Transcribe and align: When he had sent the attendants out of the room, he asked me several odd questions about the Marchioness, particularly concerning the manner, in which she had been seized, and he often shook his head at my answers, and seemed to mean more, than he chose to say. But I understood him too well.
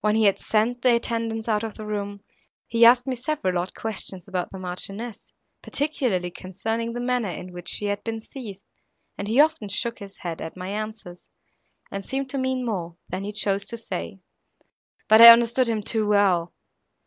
When 0.00 0.14
he 0.16 0.24
had 0.24 0.40
sent 0.40 0.80
the 0.80 0.94
attendants 0.96 1.48
out 1.50 1.62
of 1.62 1.74
the 1.74 1.84
room, 1.84 2.22
he 2.66 2.86
asked 2.86 3.06
me 3.06 3.14
several 3.14 3.58
odd 3.58 3.74
questions 3.74 4.26
about 4.26 4.50
the 4.50 4.58
Marchioness, 4.58 5.34
particularly 5.62 6.30
concerning 6.30 6.94
the 6.94 7.00
manner, 7.00 7.28
in 7.28 7.52
which 7.52 7.68
she 7.68 7.84
had 7.84 8.02
been 8.02 8.22
seized, 8.22 8.62
and 9.18 9.28
he 9.28 9.38
often 9.38 9.68
shook 9.68 9.98
his 9.98 10.16
head 10.16 10.40
at 10.40 10.56
my 10.56 10.70
answers, 10.70 11.28
and 11.90 12.06
seemed 12.06 12.30
to 12.30 12.38
mean 12.38 12.64
more, 12.64 12.96
than 13.10 13.24
he 13.24 13.32
chose 13.32 13.66
to 13.66 13.76
say. 13.76 14.20
But 15.08 15.20
I 15.20 15.28
understood 15.28 15.68
him 15.68 15.82
too 15.82 16.08
well. 16.08 16.54